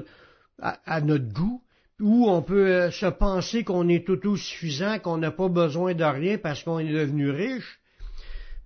à, 0.60 1.00
notre 1.00 1.32
goût 1.32 1.60
ou 1.98 2.28
on 2.28 2.40
peut 2.40 2.68
euh, 2.68 2.90
se 2.92 3.06
penser 3.06 3.64
qu'on 3.64 3.88
est 3.88 4.08
autosuffisant, 4.08 5.00
qu'on 5.00 5.18
n'a 5.18 5.32
pas 5.32 5.48
besoin 5.48 5.92
de 5.92 6.04
rien 6.04 6.38
parce 6.38 6.62
qu'on 6.62 6.78
est 6.78 6.92
devenu 6.92 7.30
riche. 7.30 7.79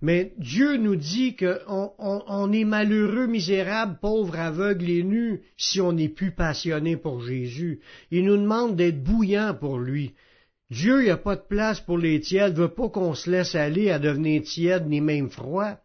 Mais 0.01 0.33
Dieu 0.37 0.77
nous 0.77 0.95
dit 0.95 1.35
qu'on 1.35 1.93
on, 1.97 2.51
est 2.51 2.65
malheureux, 2.65 3.27
misérable, 3.27 3.97
pauvre, 4.01 4.37
aveugle 4.37 4.89
et 4.89 5.03
nu 5.03 5.41
si 5.57 5.79
on 5.81 5.93
n'est 5.93 6.09
plus 6.09 6.31
passionné 6.31 6.97
pour 6.97 7.21
Jésus. 7.21 7.79
Il 8.11 8.25
nous 8.25 8.37
demande 8.37 8.75
d'être 8.75 9.03
bouillant 9.03 9.55
pour 9.57 9.79
lui. 9.79 10.13
Dieu, 10.69 11.01
il 11.01 11.05
n'y 11.05 11.11
a 11.11 11.17
pas 11.17 11.35
de 11.35 11.43
place 11.47 11.79
pour 11.79 11.97
les 11.97 12.19
tièdes, 12.19 12.57
veut 12.57 12.67
pas 12.67 12.89
qu'on 12.89 13.13
se 13.13 13.29
laisse 13.29 13.55
aller 13.55 13.91
à 13.91 13.99
devenir 13.99 14.41
tiède 14.41 14.87
ni 14.87 14.99
même 14.99 15.29
froid. 15.29 15.77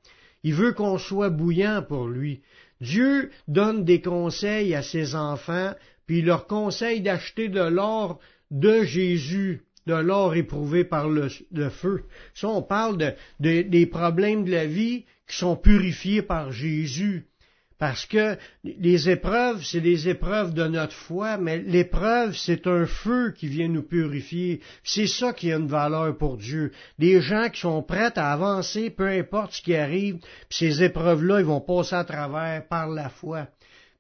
Il 0.43 0.55
veut 0.55 0.73
qu'on 0.73 0.99
soit 0.99 1.31
bouillant 1.31 1.85
pour 1.87 2.09
lui. 2.09 2.41
Dieu 2.81 3.31
donne 3.47 3.85
des 3.85 4.01
conseils 4.01 4.75
à 4.75 4.83
ses 4.83 5.15
enfants, 5.15 5.75
puis 6.07 6.21
il 6.21 6.25
leur 6.25 6.47
conseille 6.47 7.03
d'acheter 7.03 7.49
de 7.49 7.61
l'or 7.61 8.19
de 8.51 8.83
Jésus, 8.83 9.63
de 9.87 9.95
l'or 9.95 10.35
éprouvé 10.35 10.85
par 10.85 11.09
le, 11.09 11.29
feu. 11.71 12.05
Ça, 12.35 12.49
on 12.49 12.63
parle 12.63 12.99
de, 12.99 13.13
de, 13.41 13.63
des 13.63 13.87
problèmes 13.87 14.45
de 14.45 14.51
la 14.51 14.67
vie 14.67 15.05
qui 15.27 15.37
sont 15.37 15.57
purifiés 15.57 16.23
par 16.23 16.53
Jésus. 16.53 17.27
Parce 17.81 18.05
que 18.05 18.37
les 18.63 19.09
épreuves, 19.09 19.65
c'est 19.65 19.81
des 19.81 20.07
épreuves 20.11 20.53
de 20.53 20.67
notre 20.67 20.93
foi, 20.93 21.39
mais 21.39 21.57
l'épreuve, 21.57 22.37
c'est 22.37 22.67
un 22.67 22.85
feu 22.85 23.33
qui 23.35 23.49
vient 23.49 23.69
nous 23.69 23.83
purifier. 23.83 24.61
C'est 24.85 25.07
ça 25.07 25.33
qui 25.33 25.51
a 25.51 25.57
une 25.57 25.67
valeur 25.67 26.15
pour 26.19 26.37
Dieu. 26.37 26.73
Des 26.99 27.23
gens 27.23 27.49
qui 27.49 27.61
sont 27.61 27.83
prêts 27.83 28.13
à 28.17 28.33
avancer, 28.35 28.91
peu 28.91 29.09
importe 29.09 29.55
ce 29.55 29.63
qui 29.63 29.75
arrive, 29.75 30.19
puis 30.19 30.59
ces 30.59 30.83
épreuves-là, 30.83 31.41
ils 31.41 31.47
vont 31.47 31.63
passer 31.63 31.95
à 31.95 32.05
travers 32.05 32.69
par 32.69 32.87
la 32.87 33.09
foi. 33.09 33.49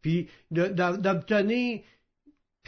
Puis 0.03 0.29
d'obtenir 0.51 1.81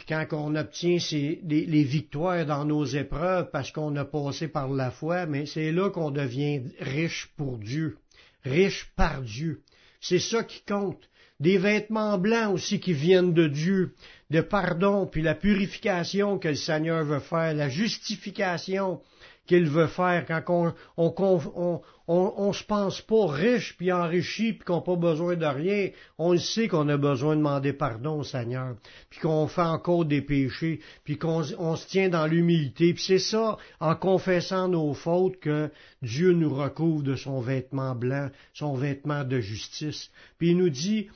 quand 0.07 0.25
on 0.31 0.55
obtient 0.55 0.99
ces, 0.99 1.39
les, 1.43 1.83
victoires 1.83 2.45
dans 2.45 2.65
nos 2.65 2.85
épreuves 2.85 3.49
parce 3.51 3.71
qu'on 3.71 3.95
a 3.95 4.05
passé 4.05 4.47
par 4.47 4.69
la 4.69 4.91
foi, 4.91 5.25
mais 5.25 5.45
c'est 5.45 5.71
là 5.71 5.89
qu'on 5.89 6.11
devient 6.11 6.61
riche 6.79 7.29
pour 7.37 7.57
Dieu, 7.57 7.97
riche 8.43 8.91
par 8.95 9.21
Dieu. 9.21 9.61
C'est 10.01 10.19
ça 10.19 10.43
qui 10.43 10.61
compte. 10.63 11.09
Des 11.39 11.57
vêtements 11.57 12.17
blancs 12.17 12.53
aussi 12.53 12.79
qui 12.79 12.93
viennent 12.93 13.33
de 13.33 13.47
Dieu, 13.47 13.95
de 14.29 14.41
pardon, 14.41 15.07
puis 15.07 15.21
la 15.21 15.35
purification 15.35 16.37
que 16.37 16.49
le 16.49 16.55
Seigneur 16.55 17.03
veut 17.03 17.19
faire, 17.19 17.53
la 17.53 17.69
justification 17.69 19.01
qu'il 19.47 19.69
veut 19.69 19.87
faire 19.87 20.25
quand 20.25 20.73
on, 20.97 21.81
on, 22.07 22.53
se 22.53 22.63
pense 22.63 23.01
pas 23.01 23.25
riche 23.27 23.75
puis 23.77 23.91
enrichi 23.91 24.53
puis 24.53 24.65
qu'on 24.65 24.75
n'a 24.75 24.81
pas 24.81 24.95
besoin 24.95 25.35
de 25.35 25.45
rien. 25.45 25.89
On 26.17 26.37
sait 26.37 26.67
qu'on 26.67 26.87
a 26.89 26.97
besoin 26.97 27.35
de 27.35 27.39
demander 27.39 27.73
pardon 27.73 28.19
au 28.19 28.23
Seigneur, 28.23 28.75
puis 29.09 29.19
qu'on 29.19 29.47
fait 29.47 29.61
encore 29.61 30.05
des 30.05 30.21
péchés, 30.21 30.79
puis 31.03 31.17
qu'on 31.17 31.43
se 31.43 31.87
tient 31.87 32.09
dans 32.09 32.27
l'humilité. 32.27 32.93
Puis 32.93 33.03
c'est 33.03 33.19
ça, 33.19 33.57
en 33.79 33.95
confessant 33.95 34.67
nos 34.67 34.93
fautes, 34.93 35.39
que 35.39 35.69
Dieu 36.01 36.33
nous 36.33 36.53
recouvre 36.53 37.03
de 37.03 37.15
son 37.15 37.41
vêtement 37.41 37.95
blanc, 37.95 38.29
son 38.53 38.75
vêtement 38.75 39.23
de 39.23 39.39
justice. 39.39 40.09
Puis 40.37 40.51
il 40.51 40.57
nous 40.57 40.69
dit, 40.69 41.07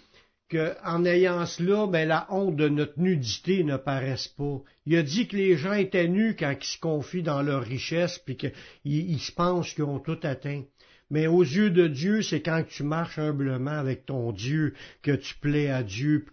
qu'en 0.49 1.05
ayant 1.05 1.45
cela, 1.45 1.87
ben, 1.87 2.07
la 2.07 2.27
honte 2.29 2.55
de 2.55 2.69
notre 2.69 2.99
nudité 2.99 3.63
ne 3.63 3.77
paraisse 3.77 4.27
pas. 4.27 4.61
Il 4.85 4.95
a 4.95 5.03
dit 5.03 5.27
que 5.27 5.35
les 5.35 5.57
gens 5.57 5.73
étaient 5.73 6.07
nus 6.07 6.35
quand 6.37 6.55
ils 6.59 6.65
se 6.65 6.79
confient 6.79 7.23
dans 7.23 7.41
leur 7.41 7.63
richesse, 7.63 8.19
puis 8.19 8.37
qu'ils 8.37 9.19
se 9.19 9.31
pensent 9.31 9.73
qu'ils 9.73 9.83
ont 9.83 9.99
tout 9.99 10.19
atteint. 10.23 10.63
Mais 11.09 11.25
aux 11.25 11.41
yeux 11.41 11.69
de 11.69 11.87
Dieu, 11.87 12.21
c'est 12.21 12.41
quand 12.41 12.63
tu 12.67 12.83
marches 12.83 13.17
humblement 13.17 13.71
avec 13.71 14.05
ton 14.05 14.33
Dieu 14.33 14.73
que 15.01 15.11
tu 15.11 15.35
plais 15.35 15.69
à 15.69 15.81
Dieu, 15.81 16.25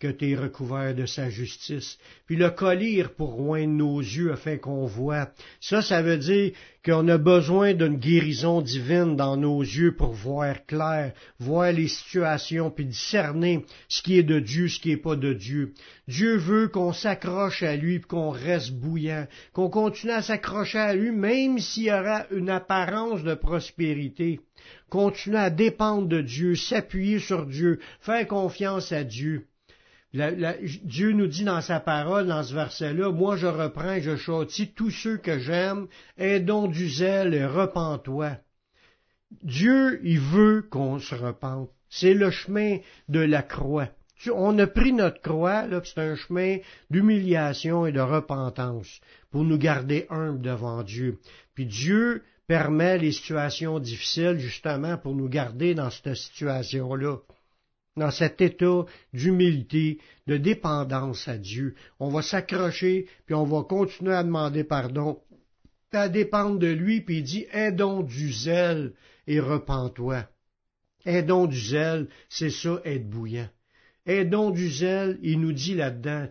que 0.00 0.10
tu 0.10 0.30
es 0.30 0.36
recouvert 0.36 0.92
de 0.94 1.06
sa 1.06 1.30
justice. 1.30 1.98
Puis 2.26 2.34
le 2.34 2.50
collier 2.50 3.04
pour 3.04 3.38
oindre 3.38 3.74
nos 3.74 4.00
yeux 4.00 4.32
afin 4.32 4.56
qu'on 4.56 4.86
voit. 4.86 5.30
Ça, 5.60 5.82
ça 5.82 6.02
veut 6.02 6.18
dire 6.18 6.52
qu'on 6.84 7.08
a 7.08 7.18
besoin 7.18 7.74
d'une 7.74 7.96
guérison 7.96 8.60
divine 8.60 9.16
dans 9.16 9.36
nos 9.36 9.60
yeux 9.60 9.94
pour 9.96 10.12
voir 10.12 10.64
clair, 10.66 11.12
voir 11.38 11.72
les 11.72 11.88
situations, 11.88 12.70
puis 12.70 12.86
discerner 12.86 13.64
ce 13.88 14.02
qui 14.02 14.18
est 14.18 14.22
de 14.22 14.38
Dieu, 14.38 14.68
ce 14.68 14.78
qui 14.80 14.90
n'est 14.90 14.96
pas 14.96 15.16
de 15.16 15.32
Dieu. 15.32 15.74
Dieu 16.06 16.36
veut 16.36 16.68
qu'on 16.68 16.92
s'accroche 16.92 17.62
à 17.62 17.76
lui, 17.76 18.00
qu'on 18.00 18.30
reste 18.30 18.72
bouillant, 18.72 19.26
qu'on 19.52 19.68
continue 19.68 20.12
à 20.12 20.22
s'accrocher 20.22 20.78
à 20.78 20.94
lui, 20.94 21.10
même 21.10 21.58
s'il 21.58 21.84
y 21.84 21.92
aura 21.92 22.26
une 22.30 22.50
apparence 22.50 23.22
de 23.22 23.34
prospérité. 23.34 24.40
Continuer 24.88 25.38
à 25.38 25.50
dépendre 25.50 26.08
de 26.08 26.20
Dieu, 26.20 26.54
s'appuyer 26.54 27.18
sur 27.18 27.46
Dieu, 27.46 27.80
faire 28.00 28.26
confiance 28.26 28.92
à 28.92 29.04
Dieu. 29.04 29.46
Dieu 30.14 31.12
nous 31.12 31.26
dit 31.26 31.44
dans 31.44 31.60
sa 31.60 31.80
parole, 31.80 32.28
dans 32.28 32.42
ce 32.42 32.54
verset-là, 32.54 33.12
moi 33.12 33.36
je 33.36 33.46
reprends 33.46 33.92
et 33.92 34.00
je 34.00 34.16
châtie 34.16 34.72
tous 34.72 34.90
ceux 34.90 35.18
que 35.18 35.38
j'aime, 35.38 35.86
aidons 36.16 36.66
du 36.66 36.88
zèle 36.88 37.34
et 37.34 37.44
repens-toi. 37.44 38.38
Dieu, 39.42 40.00
il 40.04 40.18
veut 40.18 40.62
qu'on 40.70 40.98
se 40.98 41.14
repente. 41.14 41.70
C'est 41.90 42.14
le 42.14 42.30
chemin 42.30 42.78
de 43.08 43.20
la 43.20 43.42
croix. 43.42 43.88
On 44.32 44.58
a 44.58 44.66
pris 44.66 44.92
notre 44.92 45.20
croix, 45.20 45.66
c'est 45.84 45.98
un 45.98 46.16
chemin 46.16 46.56
d'humiliation 46.90 47.86
et 47.86 47.92
de 47.92 48.00
repentance 48.00 49.00
pour 49.30 49.44
nous 49.44 49.58
garder 49.58 50.06
humbles 50.08 50.40
devant 50.40 50.82
Dieu. 50.82 51.18
Puis 51.54 51.66
Dieu 51.66 52.24
permet 52.46 52.98
les 52.98 53.12
situations 53.12 53.78
difficiles 53.78 54.38
justement 54.38 54.96
pour 54.96 55.14
nous 55.14 55.28
garder 55.28 55.74
dans 55.74 55.90
cette 55.90 56.14
situation-là 56.14 57.18
dans 57.98 58.10
cet 58.10 58.40
état 58.40 58.84
d'humilité, 59.12 59.98
de 60.26 60.36
dépendance 60.36 61.28
à 61.28 61.36
Dieu. 61.36 61.74
On 62.00 62.08
va 62.08 62.22
s'accrocher, 62.22 63.06
puis 63.26 63.34
on 63.34 63.44
va 63.44 63.62
continuer 63.62 64.14
à 64.14 64.24
demander 64.24 64.64
pardon, 64.64 65.20
à 65.92 66.08
dépendre 66.08 66.58
de 66.58 66.68
lui, 66.68 67.00
puis 67.00 67.18
il 67.18 67.24
dit, 67.24 67.46
aidons 67.52 68.02
du 68.02 68.32
zèle 68.32 68.92
et 69.26 69.40
repens-toi. 69.40 70.28
Aidons 71.04 71.46
du 71.46 71.58
zèle, 71.58 72.08
c'est 72.28 72.50
ça, 72.50 72.80
être 72.84 73.08
bouillant. 73.08 73.48
Aidons 74.06 74.50
du 74.50 74.70
zèle, 74.70 75.18
il 75.22 75.40
nous 75.40 75.52
dit 75.52 75.74
là-dedans, 75.74 76.28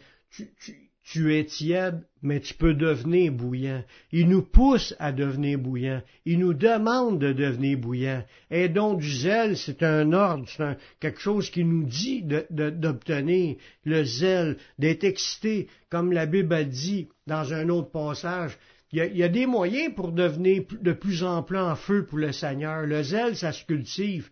tu 1.09 1.33
es 1.33 1.45
tiède, 1.45 2.01
mais 2.21 2.41
tu 2.41 2.53
peux 2.53 2.73
devenir 2.73 3.31
bouillant. 3.31 3.81
Il 4.11 4.27
nous 4.27 4.41
pousse 4.41 4.93
à 4.99 5.13
devenir 5.13 5.57
bouillant. 5.57 6.01
Il 6.25 6.39
nous 6.39 6.53
demande 6.53 7.19
de 7.19 7.31
devenir 7.31 7.77
bouillant. 7.77 8.25
Et 8.51 8.67
donc 8.67 8.99
du 8.99 9.09
zèle, 9.09 9.55
c'est 9.55 9.83
un 9.83 10.11
ordre, 10.11 10.43
c'est 10.49 10.77
quelque 10.99 11.21
chose 11.21 11.49
qui 11.49 11.63
nous 11.63 11.85
dit 11.85 12.25
d'obtenir 12.49 13.55
le 13.85 14.03
zèle, 14.03 14.57
d'être 14.79 15.05
excité, 15.05 15.67
comme 15.89 16.11
la 16.11 16.25
Bible 16.25 16.53
a 16.53 16.65
dit 16.65 17.07
dans 17.25 17.53
un 17.53 17.69
autre 17.69 17.91
passage. 17.91 18.57
Il 18.91 18.99
y, 18.99 19.01
a, 19.01 19.05
il 19.05 19.17
y, 19.17 19.23
a, 19.23 19.29
des 19.29 19.45
moyens 19.45 19.93
pour 19.93 20.11
devenir 20.11 20.63
de 20.81 20.91
plus 20.91 21.23
en 21.23 21.41
plus 21.41 21.57
en 21.57 21.75
feu 21.75 22.05
pour 22.05 22.17
le 22.17 22.33
Seigneur. 22.33 22.85
Le 22.85 23.03
zèle, 23.03 23.37
ça 23.37 23.53
se 23.53 23.63
cultive 23.63 24.29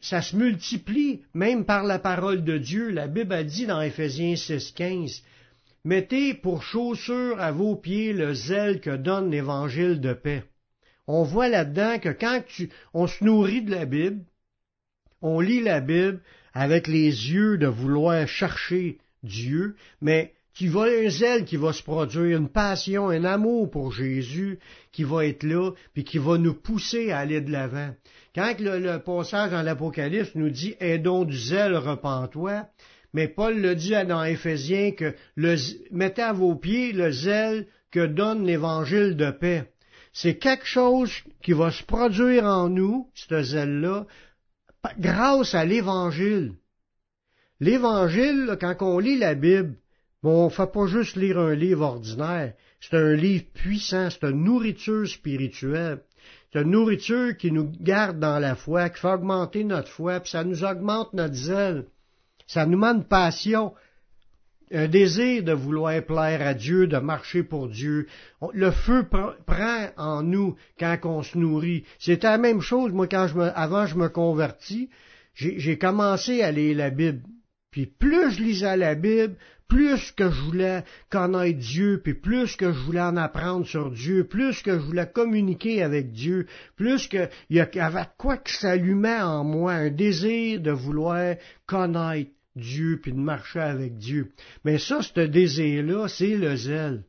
ça 0.00 0.22
se 0.22 0.36
multiplie 0.36 1.22
même 1.34 1.64
par 1.64 1.84
la 1.84 1.98
parole 1.98 2.44
de 2.44 2.58
Dieu. 2.58 2.90
La 2.90 3.06
Bible 3.06 3.32
a 3.32 3.44
dit 3.44 3.66
dans 3.66 3.80
Éphésiens 3.80 4.34
6.15, 4.34 5.22
Mettez 5.84 6.34
pour 6.34 6.62
chaussure 6.62 7.40
à 7.40 7.52
vos 7.52 7.74
pieds 7.74 8.12
le 8.12 8.34
zèle 8.34 8.80
que 8.80 8.94
donne 8.96 9.30
l'évangile 9.30 10.00
de 10.00 10.12
paix. 10.12 10.44
On 11.06 11.22
voit 11.22 11.48
là-dedans 11.48 11.98
que 11.98 12.10
quand 12.10 12.42
on 12.92 13.06
se 13.06 13.24
nourrit 13.24 13.62
de 13.62 13.70
la 13.70 13.86
Bible, 13.86 14.24
on 15.22 15.40
lit 15.40 15.62
la 15.62 15.80
Bible 15.80 16.20
avec 16.52 16.86
les 16.86 17.32
yeux 17.32 17.56
de 17.56 17.66
vouloir 17.66 18.28
chercher 18.28 18.98
Dieu, 19.22 19.76
mais 20.00 20.34
qui 20.54 20.68
va 20.68 20.82
un 20.82 21.08
zèle 21.08 21.44
qui 21.44 21.56
va 21.56 21.72
se 21.72 21.82
produire, 21.82 22.38
une 22.38 22.48
passion, 22.48 23.08
un 23.08 23.24
amour 23.24 23.70
pour 23.70 23.92
Jésus 23.92 24.58
qui 24.92 25.04
va 25.04 25.26
être 25.26 25.44
là, 25.44 25.70
puis 25.94 26.04
qui 26.04 26.18
va 26.18 26.38
nous 26.38 26.54
pousser 26.54 27.12
à 27.12 27.18
aller 27.18 27.40
de 27.40 27.50
l'avant. 27.50 27.94
Quand 28.34 28.54
le, 28.58 28.98
passage 28.98 29.50
dans 29.50 29.62
l'Apocalypse 29.62 30.34
nous 30.34 30.50
dit 30.50 30.74
aidons 30.80 31.24
du 31.24 31.36
zèle, 31.36 31.76
repens-toi, 31.76 32.66
mais 33.12 33.28
Paul 33.28 33.60
le 33.60 33.74
dit 33.74 33.94
dans 34.06 34.22
Éphésiens 34.22 34.92
que 34.92 35.14
le, 35.34 35.56
mettez 35.90 36.22
à 36.22 36.32
vos 36.32 36.54
pieds 36.54 36.92
le 36.92 37.10
zèle 37.10 37.66
que 37.90 38.06
donne 38.06 38.46
l'évangile 38.46 39.16
de 39.16 39.30
paix. 39.30 39.64
C'est 40.12 40.36
quelque 40.36 40.66
chose 40.66 41.12
qui 41.42 41.52
va 41.52 41.70
se 41.70 41.82
produire 41.82 42.44
en 42.44 42.68
nous, 42.68 43.08
ce 43.14 43.42
zèle-là, 43.42 44.06
grâce 44.98 45.54
à 45.54 45.64
l'évangile. 45.64 46.52
L'évangile, 47.60 48.56
quand 48.60 48.76
on 48.80 48.98
lit 48.98 49.18
la 49.18 49.34
Bible, 49.34 49.74
bon, 50.22 50.42
on 50.42 50.44
ne 50.46 50.50
fait 50.50 50.70
pas 50.70 50.86
juste 50.86 51.16
lire 51.16 51.38
un 51.38 51.54
livre 51.54 51.84
ordinaire. 51.84 52.54
C'est 52.80 52.96
un 52.96 53.14
livre 53.14 53.44
puissant, 53.52 54.08
c'est 54.10 54.24
une 54.24 54.44
nourriture 54.44 55.08
spirituelle. 55.08 56.00
C'est 56.52 56.62
une 56.62 56.70
nourriture 56.70 57.36
qui 57.36 57.52
nous 57.52 57.70
garde 57.80 58.18
dans 58.18 58.38
la 58.38 58.56
foi, 58.56 58.88
qui 58.88 59.00
fait 59.00 59.12
augmenter 59.12 59.64
notre 59.64 59.88
foi, 59.88 60.20
puis 60.20 60.30
ça 60.30 60.44
nous 60.44 60.64
augmente 60.64 61.12
notre 61.12 61.34
zèle. 61.34 61.84
Ça 62.46 62.66
nous 62.66 62.78
met 62.78 63.04
passion, 63.08 63.74
un 64.72 64.88
désir 64.88 65.42
de 65.42 65.52
vouloir 65.52 66.02
plaire 66.02 66.42
à 66.42 66.54
Dieu, 66.54 66.86
de 66.86 66.98
marcher 66.98 67.42
pour 67.42 67.68
Dieu. 67.68 68.06
Le 68.52 68.70
feu 68.70 69.06
prend 69.46 69.88
en 69.96 70.22
nous 70.22 70.56
quand 70.78 70.96
on 71.04 71.22
se 71.22 71.38
nourrit. 71.38 71.84
C'était 71.98 72.28
la 72.28 72.38
même 72.38 72.60
chose, 72.60 72.92
moi, 72.92 73.06
quand 73.06 73.28
je 73.28 73.34
me, 73.34 73.58
avant 73.58 73.86
je 73.86 73.96
me 73.96 74.08
convertis, 74.08 74.90
j'ai 75.34 75.78
commencé 75.78 76.42
à 76.42 76.50
lire 76.50 76.76
la 76.76 76.90
Bible. 76.90 77.22
Puis 77.70 77.86
plus 77.86 78.32
je 78.32 78.42
lisais 78.42 78.76
la 78.76 78.94
Bible, 78.94 79.36
plus 79.70 80.10
que 80.10 80.28
je 80.28 80.40
voulais 80.42 80.82
connaître 81.08 81.58
Dieu, 81.60 82.00
puis 82.02 82.14
plus 82.14 82.56
que 82.56 82.72
je 82.72 82.78
voulais 82.80 83.00
en 83.00 83.16
apprendre 83.16 83.64
sur 83.64 83.90
Dieu, 83.90 84.24
plus 84.24 84.60
que 84.62 84.72
je 84.72 84.84
voulais 84.84 85.06
communiquer 85.06 85.82
avec 85.82 86.10
Dieu, 86.10 86.46
plus 86.76 87.06
qu'il 87.06 87.30
y 87.50 87.60
avait 87.60 88.08
quoi 88.18 88.36
que 88.36 88.50
s'allumait 88.50 89.22
en 89.22 89.44
moi, 89.44 89.72
un 89.72 89.90
désir 89.90 90.60
de 90.60 90.72
vouloir 90.72 91.36
connaître 91.66 92.32
Dieu, 92.56 92.98
puis 93.00 93.12
de 93.12 93.18
marcher 93.18 93.60
avec 93.60 93.96
Dieu. 93.96 94.32
Mais 94.64 94.78
ça, 94.78 95.02
ce 95.02 95.20
désir-là, 95.20 96.08
c'est 96.08 96.36
le 96.36 96.56
zèle. 96.56 97.04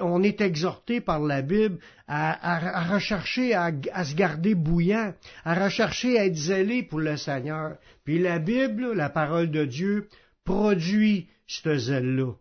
on 0.00 0.24
est 0.24 0.40
exhorté 0.40 1.00
par 1.00 1.20
la 1.20 1.42
Bible 1.42 1.78
à, 2.08 2.90
rechercher 2.92 3.54
à, 3.54 3.70
se 4.04 4.16
garder 4.16 4.56
bouillant, 4.56 5.14
à 5.44 5.54
rechercher 5.54 6.18
à 6.18 6.26
être 6.26 6.34
zélé 6.34 6.82
pour 6.82 6.98
le 6.98 7.16
Seigneur. 7.16 7.76
Puis 8.04 8.18
la 8.18 8.40
Bible, 8.40 8.94
la 8.94 9.10
parole 9.10 9.52
de 9.52 9.64
Dieu, 9.64 10.08
produit 10.48 11.28
ce 11.46 11.76
zèle-là. 11.76 12.32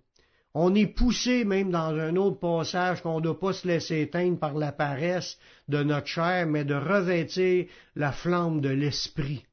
On 0.53 0.73
est 0.75 0.87
poussé 0.87 1.43
même 1.43 1.71
dans 1.71 1.93
un 1.93 2.15
autre 2.15 2.39
passage 2.39 3.01
qu'on 3.01 3.17
ne 3.17 3.23
doit 3.23 3.39
pas 3.39 3.51
se 3.51 3.67
laisser 3.67 3.99
éteindre 3.99 4.39
par 4.39 4.53
la 4.53 4.71
paresse 4.71 5.37
de 5.67 5.83
notre 5.83 6.07
chair, 6.07 6.47
mais 6.47 6.63
de 6.63 6.73
revêtir 6.73 7.65
la 7.97 8.13
flamme 8.13 8.61
de 8.61 8.69
l'esprit. 8.69 9.43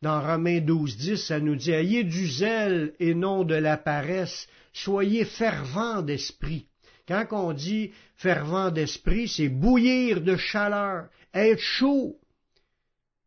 Dans 0.00 0.18
Romains 0.22 0.62
12, 0.62 0.96
10, 0.96 1.16
ça 1.18 1.40
nous 1.40 1.56
dit, 1.56 1.72
ayez 1.72 2.02
du 2.02 2.26
zèle 2.26 2.94
et 3.00 3.12
non 3.14 3.44
de 3.44 3.54
la 3.54 3.76
paresse, 3.76 4.48
soyez 4.72 5.26
fervents 5.26 6.00
d'esprit. 6.00 6.66
Quand 7.06 7.26
on 7.32 7.52
dit 7.52 7.92
fervent 8.16 8.70
d'esprit, 8.70 9.28
c'est 9.28 9.50
bouillir 9.50 10.22
de 10.22 10.36
chaleur, 10.36 11.10
être 11.34 11.60
chaud. 11.60 12.16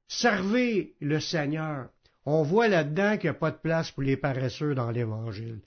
Servez 0.08 0.96
le 1.00 1.20
Seigneur. 1.20 1.93
On 2.26 2.44
voit 2.44 2.68
là-dedans 2.68 3.18
qu'il 3.18 3.30
n'y 3.30 3.36
a 3.36 3.40
pas 3.40 3.52
de 3.52 3.58
place 3.58 3.92
pour 3.92 4.04
les 4.04 4.18
paresseux 4.18 4.76
dans 4.76 4.92
l'Évangile. 4.92 5.60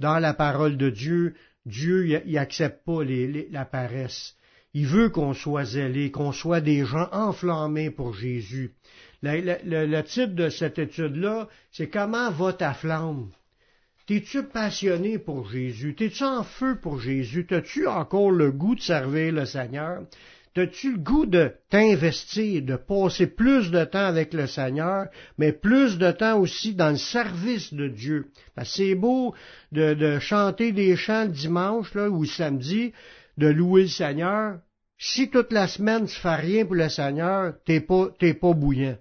Dans 0.00 0.18
la 0.18 0.34
parole 0.34 0.76
de 0.76 0.90
Dieu, 0.90 1.34
Dieu 1.66 2.22
n'accepte 2.26 2.84
pas 2.84 3.02
la 3.50 3.64
paresse. 3.64 4.36
Il 4.74 4.86
veut 4.86 5.08
qu'on 5.08 5.34
soit 5.34 5.64
zélé, 5.64 6.10
qu'on 6.10 6.32
soit 6.32 6.60
des 6.60 6.84
gens 6.84 7.08
enflammés 7.12 7.90
pour 7.90 8.12
Jésus. 8.12 8.74
Le, 9.22 10.02
titre 10.02 10.34
de 10.34 10.48
cette 10.48 10.78
étude-là, 10.78 11.48
c'est 11.70 11.88
Comment 11.88 12.30
va 12.30 12.52
ta 12.52 12.74
flamme? 12.74 13.30
T'es-tu 14.06 14.42
passionné 14.42 15.18
pour 15.18 15.48
Jésus? 15.48 15.94
T'es-tu 15.94 16.24
en 16.24 16.42
feu 16.42 16.78
pour 16.78 17.00
Jésus? 17.00 17.46
T'as-tu 17.46 17.86
encore 17.86 18.30
le 18.30 18.52
goût 18.52 18.74
de 18.74 18.80
servir 18.80 19.32
le 19.32 19.46
Seigneur? 19.46 20.02
T'as-tu 20.54 20.92
le 20.92 20.98
goût 20.98 21.26
de 21.26 21.52
t'investir, 21.68 22.62
de 22.62 22.76
passer 22.76 23.26
plus 23.26 23.72
de 23.72 23.84
temps 23.84 24.06
avec 24.06 24.32
le 24.32 24.46
Seigneur, 24.46 25.08
mais 25.36 25.50
plus 25.50 25.98
de 25.98 26.12
temps 26.12 26.38
aussi 26.38 26.74
dans 26.74 26.90
le 26.90 26.96
service 26.96 27.74
de 27.74 27.88
Dieu? 27.88 28.26
c'est 28.62 28.94
beau 28.94 29.34
de, 29.72 30.18
chanter 30.20 30.70
des 30.70 30.94
chants 30.94 31.24
le 31.24 31.30
dimanche 31.30 31.96
ou 31.96 32.24
samedi, 32.24 32.92
de 33.36 33.48
louer 33.48 33.82
le 33.82 33.88
Seigneur. 33.88 34.60
Si 34.96 35.28
toute 35.28 35.52
la 35.52 35.66
semaine 35.66 36.06
tu 36.06 36.14
fais 36.14 36.36
rien 36.36 36.64
pour 36.64 36.76
le 36.76 36.88
Seigneur, 36.88 37.54
t'es 37.66 37.80
pas, 37.80 38.10
t'es 38.20 38.34
pas 38.34 38.52
bouillant. 38.52 38.96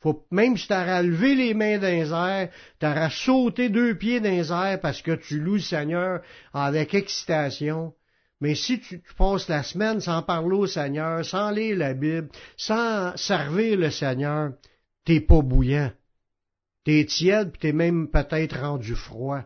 Faut, 0.00 0.26
même 0.32 0.56
si 0.56 0.66
t'auras 0.66 1.00
levé 1.00 1.36
les 1.36 1.54
mains 1.54 1.78
dans 1.78 1.86
les 1.86 2.12
airs, 2.12 2.48
t'auras 2.80 3.08
sauté 3.08 3.68
deux 3.68 3.94
pieds 3.94 4.18
dans 4.18 4.30
les 4.30 4.50
airs 4.50 4.80
parce 4.80 5.00
que 5.00 5.12
tu 5.12 5.38
loues 5.38 5.54
le 5.54 5.60
Seigneur 5.60 6.22
avec 6.52 6.92
excitation. 6.92 7.94
Mais 8.42 8.56
si 8.56 8.80
tu, 8.80 9.00
passes 9.16 9.48
la 9.48 9.62
semaine 9.62 10.00
sans 10.00 10.20
parler 10.20 10.56
au 10.56 10.66
Seigneur, 10.66 11.24
sans 11.24 11.52
lire 11.52 11.76
la 11.76 11.94
Bible, 11.94 12.28
sans 12.56 13.16
servir 13.16 13.78
le 13.78 13.88
Seigneur, 13.88 14.54
t'es 15.04 15.20
pas 15.20 15.42
bouillant. 15.42 15.92
T'es 16.84 17.04
tiède, 17.04 17.52
puis 17.52 17.60
t'es 17.60 17.72
même 17.72 18.08
peut-être 18.08 18.58
rendu 18.58 18.96
froid. 18.96 19.42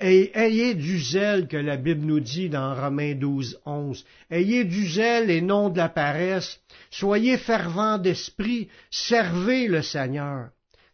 Ayez 0.00 0.74
du 0.74 0.98
zèle 0.98 1.48
que 1.48 1.58
la 1.58 1.76
Bible 1.76 2.06
nous 2.06 2.20
dit 2.20 2.48
dans 2.48 2.74
Romains 2.74 3.14
12, 3.14 3.60
11. 3.66 4.06
Ayez 4.30 4.64
du 4.64 4.88
zèle 4.88 5.28
et 5.28 5.42
non 5.42 5.68
de 5.68 5.76
la 5.76 5.90
paresse. 5.90 6.62
Soyez 6.90 7.36
fervents 7.36 7.98
d'esprit, 7.98 8.70
servez 8.90 9.68
le 9.68 9.82
Seigneur. 9.82 10.48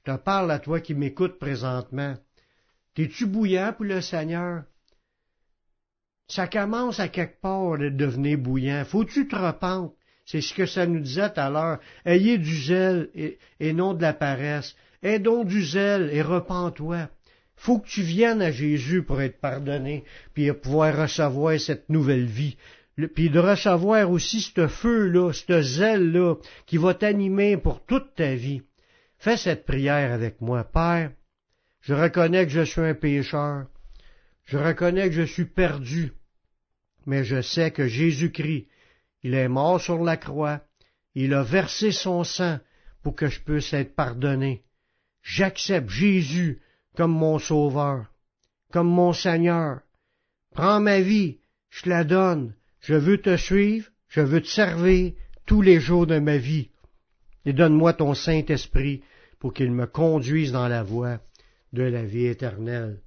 Je 0.05 0.11
te 0.11 0.17
parle 0.17 0.51
à 0.51 0.59
toi 0.59 0.81
qui 0.81 0.95
m'écoutes 0.95 1.39
présentement. 1.39 2.17
T'es-tu 2.97 3.27
bouillant 3.27 3.73
pour 3.73 3.85
le 3.85 4.01
Seigneur? 4.01 4.65
Ça 6.29 6.47
commence 6.47 7.01
à 7.01 7.09
quelque 7.09 7.41
part 7.41 7.79
de 7.79 7.89
devenir 7.89 8.39
bouillant. 8.39 8.85
Faut-tu 8.85 9.29
te 9.29 9.37
repentes? 9.37 9.95
C'est 10.25 10.41
ce 10.41 10.55
que 10.55 10.67
ça 10.67 10.87
nous 10.87 11.01
disait 11.01 11.31
tout 11.33 11.41
à 11.41 11.51
l'heure. 11.51 11.79
Ayez 12.07 12.39
du 12.39 12.57
zèle 12.57 13.11
et, 13.15 13.73
non 13.73 13.93
de 13.93 14.03
la 14.03 14.15
paresse. 14.15 14.75
Aie 15.03 15.19
donc 15.19 15.47
du 15.47 15.63
zèle 15.63 16.09
et 16.13 16.23
repens-toi. 16.23 17.09
Faut 17.57 17.79
que 17.79 17.89
tu 17.89 18.03
viennes 18.03 18.43
à 18.43 18.51
Jésus 18.51 19.03
pour 19.03 19.21
être 19.21 19.39
pardonné, 19.39 20.05
puis 20.33 20.51
pouvoir 20.53 20.97
recevoir 20.97 21.61
cette 21.61 21.89
nouvelle 21.89 22.25
vie 22.25 22.57
puis 23.15 23.31
de 23.31 23.39
recevoir 23.39 24.11
aussi 24.11 24.41
ce 24.41 24.69
feu-là, 24.69 25.33
ce 25.33 25.63
zèle-là, 25.63 26.37
qui 26.67 26.77
va 26.77 26.95
t'animer 26.95 27.57
pour 27.57 27.85
toute 27.85 28.15
ta 28.15 28.35
vie. 28.35 28.63
Fais 29.19 29.37
cette 29.37 29.65
prière 29.65 30.13
avec 30.13 30.41
moi. 30.41 30.65
Père, 30.65 31.11
je 31.81 31.95
reconnais 31.95 32.47
que 32.47 32.53
je 32.53 32.63
suis 32.63 32.81
un 32.81 32.95
pécheur. 32.95 33.67
Je 34.45 34.59
reconnais 34.59 35.09
que 35.09 35.15
je 35.15 35.23
suis 35.23 35.45
perdu. 35.45 36.13
Mais 37.07 37.25
je 37.25 37.43
sais 37.43 37.71
que 37.71 37.87
Jésus-Christ, 37.87 38.67
il 39.23 39.35
est 39.35 39.49
mort 39.49 39.81
sur 39.81 40.03
la 40.03 40.17
croix. 40.17 40.61
Il 41.15 41.35
a 41.35 41.43
versé 41.43 41.93
son 41.93 42.25
sang 42.25 42.59
pour 43.03 43.15
que 43.15 43.29
je 43.29 43.41
puisse 43.41 43.73
être 43.73 43.95
pardonné. 43.95 44.65
J'accepte 45.23 45.91
Jésus 45.91 46.61
comme 46.97 47.13
mon 47.13 47.39
sauveur, 47.39 48.07
comme 48.73 48.89
mon 48.89 49.13
Seigneur. 49.13 49.81
Prends 50.53 50.81
ma 50.81 51.01
vie, 51.01 51.39
je 51.71 51.89
la 51.89 52.05
donne 52.05 52.55
je 52.85 52.95
veux 52.95 53.19
te 53.19 53.37
suivre, 53.39 53.89
je 54.09 54.21
veux 54.21 54.43
te 54.43 54.47
servir 54.47 55.13
tous 55.47 55.63
les 55.63 55.81
jours 55.81 56.07
de 56.07 56.19
ma 56.19 56.37
vie. 56.37 56.69
Et 57.47 57.55
donne-moi 57.55 57.95
ton 57.95 58.13
Saint-Esprit 58.13 59.03
pour 59.39 59.55
qu'il 59.55 59.73
me 59.73 59.87
conduise 59.87 60.53
dans 60.53 60.69
la 60.69 60.83
voie 60.83 61.19
de 61.73 61.83
la 61.83 62.05
vie 62.05 62.27
éternelle. 62.27 63.01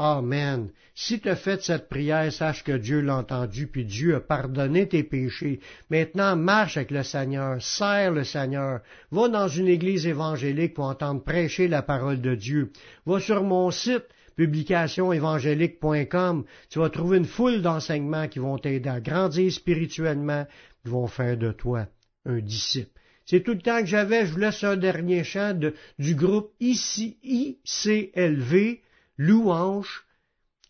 Amen. 0.00 0.70
Si 0.94 1.18
tu 1.18 1.28
as 1.28 1.34
fait 1.34 1.60
cette 1.60 1.88
prière, 1.88 2.32
sache 2.32 2.62
que 2.62 2.70
Dieu 2.70 3.00
l'a 3.00 3.16
entendu, 3.16 3.66
puis 3.66 3.84
Dieu 3.84 4.14
a 4.14 4.20
pardonné 4.20 4.86
tes 4.86 5.02
péchés. 5.02 5.58
Maintenant, 5.90 6.36
marche 6.36 6.76
avec 6.76 6.92
le 6.92 7.02
Seigneur, 7.02 7.60
serre 7.60 8.12
le 8.12 8.22
Seigneur. 8.22 8.78
Va 9.10 9.28
dans 9.28 9.48
une 9.48 9.66
église 9.66 10.06
évangélique 10.06 10.74
pour 10.74 10.84
entendre 10.84 11.24
prêcher 11.24 11.66
la 11.66 11.82
parole 11.82 12.20
de 12.20 12.36
Dieu. 12.36 12.70
Va 13.06 13.18
sur 13.18 13.42
mon 13.42 13.72
site, 13.72 14.04
publicationévangélique.com, 14.36 16.44
tu 16.70 16.78
vas 16.78 16.90
trouver 16.90 17.18
une 17.18 17.24
foule 17.24 17.60
d'enseignements 17.60 18.28
qui 18.28 18.38
vont 18.38 18.56
t'aider 18.56 18.88
à 18.88 19.00
grandir 19.00 19.52
spirituellement, 19.52 20.46
qui 20.84 20.90
vont 20.90 21.08
faire 21.08 21.36
de 21.36 21.50
toi 21.50 21.88
un 22.24 22.38
disciple. 22.38 23.00
C'est 23.26 23.42
tout 23.42 23.54
le 23.54 23.58
temps 23.58 23.80
que 23.80 23.86
j'avais, 23.86 24.26
je 24.26 24.32
vous 24.32 24.38
laisse 24.38 24.62
un 24.62 24.76
dernier 24.76 25.24
chant 25.24 25.58
du 25.98 26.14
groupe 26.14 26.52
ICI, 26.60 27.18
ICLV, 27.24 28.78
Louange, 29.18 30.06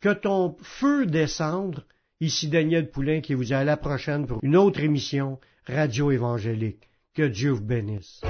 que 0.00 0.12
ton 0.14 0.56
feu 0.62 1.04
descendre. 1.04 1.84
Ici 2.20 2.48
Daniel 2.48 2.90
Poulain 2.90 3.20
qui 3.20 3.34
vous 3.34 3.44
dit 3.44 3.54
à 3.54 3.62
la 3.62 3.76
prochaine 3.76 4.26
pour 4.26 4.40
une 4.42 4.56
autre 4.56 4.80
émission 4.80 5.38
Radio 5.66 6.10
Évangélique. 6.10 6.88
Que 7.14 7.22
Dieu 7.28 7.50
vous 7.50 7.62
bénisse. 7.62 8.22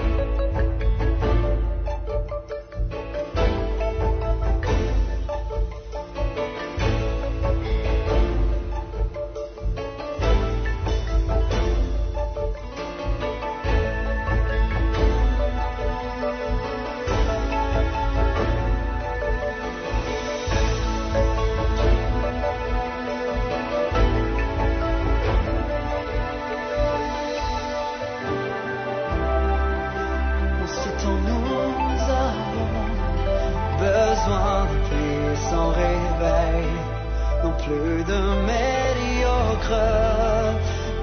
jeu 37.69 38.05
de 38.13 38.21
médiocre. 38.51 39.85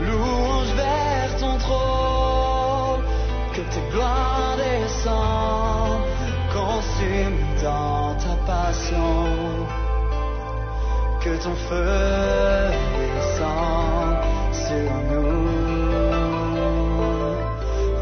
Louange 0.08 0.74
vers 0.76 1.32
ton 1.40 1.58
trône, 1.58 3.04
que 3.54 3.62
tes 3.74 3.86
gloires 3.92 4.56
descendent, 4.58 6.06
consume 6.54 7.40
dans 7.64 8.16
ta 8.24 8.36
passion, 8.52 9.68
que 11.22 11.34
ton 11.44 11.56
feu 11.70 12.72
descende 13.00 14.18
sur 14.66 14.92
nous. 15.12 15.48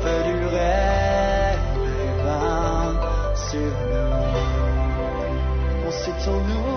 Fais 0.02 0.23
du 0.30 0.36
rêve 0.56 0.93
sur 3.36 3.60
nous. 3.60 4.13
On 5.86 5.91
s'étend 5.91 6.41
nous? 6.49 6.73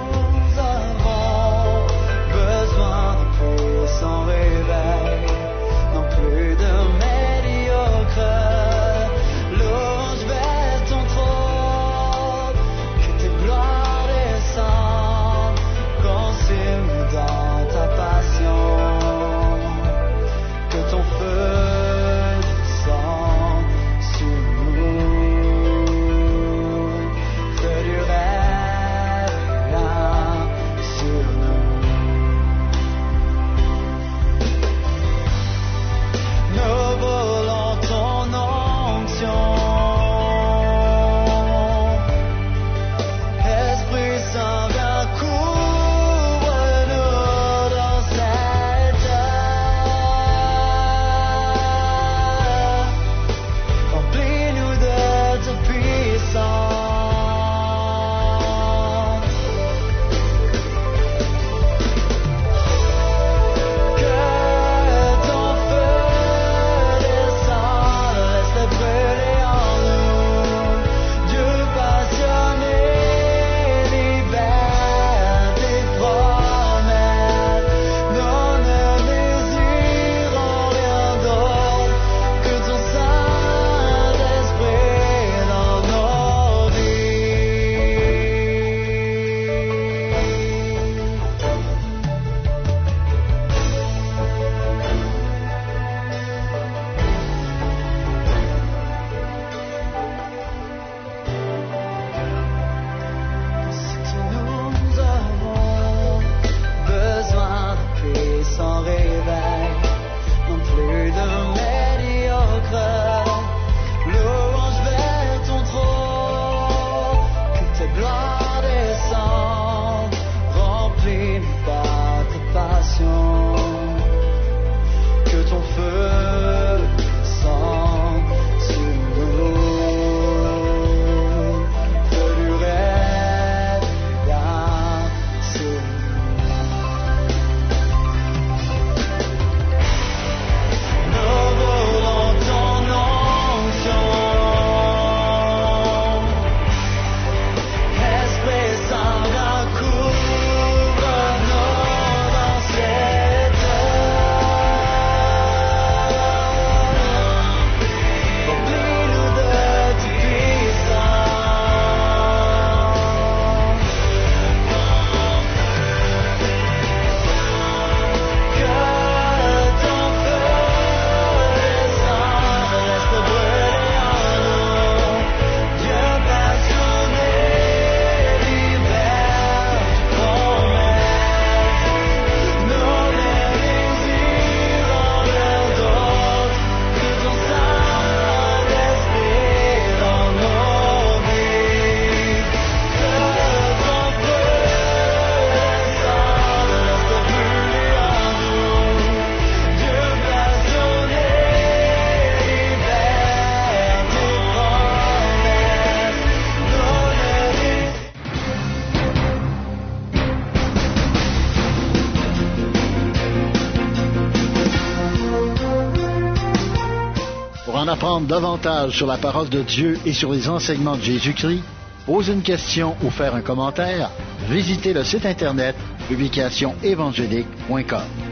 davantage 218.27 218.97
sur 218.97 219.07
la 219.07 219.19
parole 219.19 219.49
de 219.49 219.63
Dieu 219.63 219.99
et 220.05 220.13
sur 220.13 220.33
les 220.33 220.49
enseignements 220.49 220.97
de 220.97 221.03
Jésus-Christ, 221.03 221.63
poser 222.05 222.33
une 222.33 222.43
question 222.43 222.97
ou 223.03 223.11
faire 223.11 223.35
un 223.35 223.43
commentaire, 223.43 224.11
visitez 224.49 224.93
le 224.93 225.05
site 225.05 225.27
internet 225.27 225.77
publicationévangélique.com. 226.09 228.26